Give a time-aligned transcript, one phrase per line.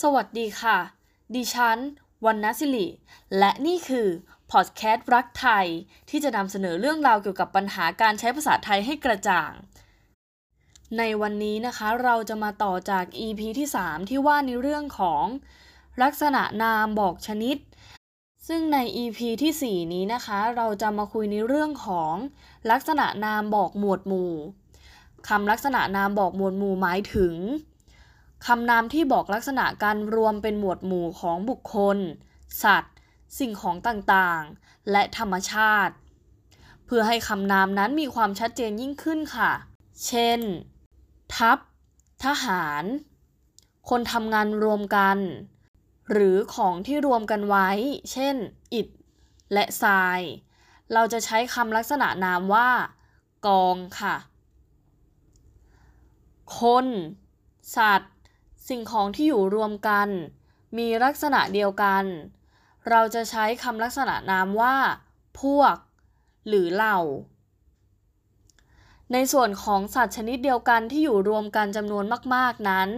[0.00, 0.78] สวัสดีค่ะ
[1.34, 1.78] ดิฉัน
[2.26, 2.86] วันนศิริ
[3.38, 4.08] และนี่คือ
[4.50, 5.66] พอดแคสต์รักไทย
[6.10, 9.52] ที่จะนำเสนอเรื่องราวเกี่ยวกับปัญหาการใช้ภาษาไทยให้กระจ่าง
[10.98, 15.24] ในวันนี้นะคะเราจะมาต่อจาก EP ที่ 3 ที่ว่าในเรื่องของ
[16.02, 17.56] ลักษณะนามบอกชนิด
[18.48, 22.14] ซึ่งใน EP ที่ 4 นี้นะคะ เราจะมาคุยในเรื่องของ
[22.70, 24.32] ลักษณะนามบอกหมวดหมู่
[25.28, 27.34] คำลักษณะนามบอกหมวดหมู่หมายถึง
[28.46, 31.98] คำนามที่บอกลักษณะการรวมเป็นหมวดหมู่ของบุคคล
[32.62, 32.94] สัตว์
[33.38, 35.94] สิ่งของต่างๆ และธรรมชาติ
[36.84, 39.50] เพื่อให้คำนามนั้นมีความชัดเจนยิ่งขึ้นค่ะ
[40.06, 40.40] เช่น
[41.34, 41.58] ทัพ
[42.24, 42.84] ทหาร
[43.88, 45.18] คนทำงานรวมกัน
[46.12, 47.68] หรือของที่รวมกันไว้
[48.12, 48.36] เช่น
[48.74, 48.88] อิฐ
[49.52, 50.20] และทราย
[50.92, 52.70] เราจะใช้คำลักษณะนามว่า
[53.46, 54.16] กองค่ะ
[56.60, 56.86] คน
[57.76, 58.12] สัตว์
[58.68, 60.08] สิ่งของที่อยู่รวมกัน
[60.78, 62.04] มีลักษณะเดียวกัน
[62.90, 64.76] เราจะใช้คำลักษณะนามว่า
[65.40, 65.76] พวก
[66.48, 66.98] หรือเหล่า
[69.12, 72.88] ในส่วนของสัตว์ชนิดเดียวกันที่อยู่รวมกันจำนวนมาก ๆ นั้น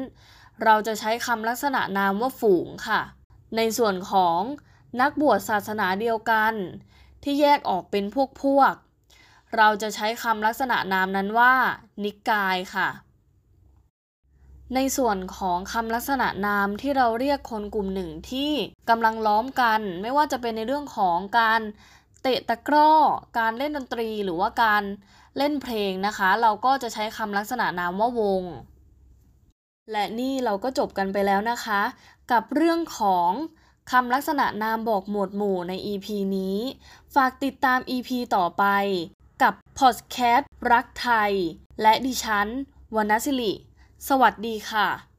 [0.65, 3.01] เราจะใช้คำลักษณะนามว่าฝูงค่ะ
[3.57, 4.41] ในส่วนของ
[5.01, 6.53] นักบวชศาสนาเดียวกัน
[7.23, 8.75] ที่แยกออกเป็นพวกพวก
[9.57, 11.55] เราจะใช้คำลักษณะนามนั้นว่า
[12.05, 12.89] นิกายค่ะ
[14.75, 18.53] ในส่วนของคำลักษณะนามที่เราเรียกคนกลุ่มหนึ่งที่
[18.91, 21.61] กำลังล้อมกัน ไม่ว่าจะเป็นในเรื่องของการ
[22.23, 22.91] เตะตะกร้อ
[23.39, 24.83] การเล่นดนตรีหรือว่าการ
[25.39, 28.43] เล่นเพลงนะคะ เราก็จะใช้คำลักษณะนามว่าวง
[29.93, 31.81] และนี่เราก็จบกันไปแล้วนะคะ
[32.33, 33.31] กับเรื่องของ
[33.93, 36.59] คำลักษณะนามบอกหมวดหมู่ใน EP นี้
[37.15, 38.65] ฝากติดตาม EP ต่อไป
[39.43, 41.33] กับพอดแคสต์รักไทย
[41.83, 42.49] และดิฉัน
[42.97, 43.53] วรรณศิริ
[44.09, 45.14] สวัสดีค่ะ